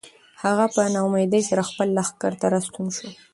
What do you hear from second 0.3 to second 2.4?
هغه په ناامیدۍ سره خپل لښکر